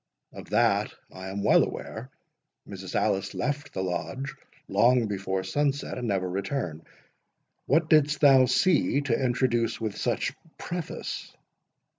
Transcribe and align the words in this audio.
"Of 0.33 0.49
that 0.49 0.91
I 1.13 1.29
am 1.29 1.43
well 1.43 1.63
aware. 1.63 2.09
Mrs. 2.67 2.95
Alice 2.95 3.35
left 3.35 3.71
the 3.71 3.83
Lodge 3.83 4.33
long 4.67 5.05
before 5.05 5.43
sunset, 5.43 5.95
and 5.99 6.07
never 6.07 6.27
returned. 6.27 6.87
What 7.67 7.87
didst 7.87 8.19
thou 8.19 8.45
see 8.45 9.01
to 9.01 9.23
introduce 9.23 9.79
with 9.79 9.95
such 9.95 10.33
preface?" 10.57 11.31